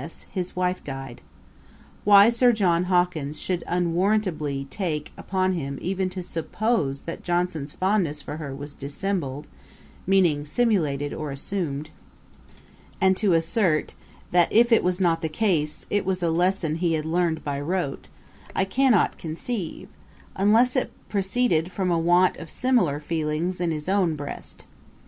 [0.00, 1.22] S., his wife died.
[2.04, 8.22] Why Sir John Hawkins should unwarrantably take upon him even to suppose that Johnson's fondness
[8.22, 9.48] for her was dissembled
[10.06, 11.90] (meaning simulated or assumed,)
[13.00, 13.96] and to assert,
[14.30, 17.60] that if it was not the case, 'it was a lesson he had learned by
[17.60, 18.06] rote,'
[18.54, 19.88] I cannot conceive;
[20.36, 24.64] unless it proceeded from a want of similar feelings in his own breast.